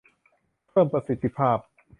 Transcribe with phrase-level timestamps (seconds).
[0.67, 1.57] เพิ่มประสิทธิภาพ